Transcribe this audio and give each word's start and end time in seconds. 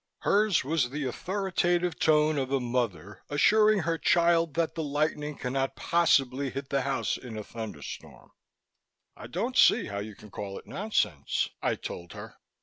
Hers 0.21 0.63
was 0.63 0.89
the 0.89 1.03
authoritative 1.03 1.99
tone 1.99 2.39
of 2.39 2.51
a 2.51 2.59
mother 2.59 3.21
assuring 3.29 3.81
her 3.81 3.99
child 3.99 4.55
that 4.55 4.73
the 4.73 4.81
lightning 4.81 5.35
cannot 5.37 5.75
possibly 5.75 6.49
hit 6.49 6.69
the 6.69 6.81
house 6.81 7.17
in 7.17 7.37
a 7.37 7.43
thunderstorm. 7.43 8.31
"I 9.15 9.27
don't 9.27 9.55
see 9.55 9.85
how 9.85 9.99
you 9.99 10.15
can 10.15 10.31
call 10.31 10.57
it 10.57 10.65
nonsense," 10.65 11.49
I 11.61 11.75
told 11.75 12.13
her. 12.13 12.37